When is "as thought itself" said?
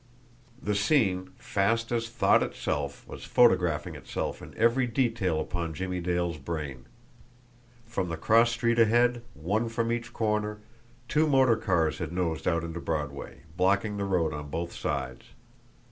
1.91-3.07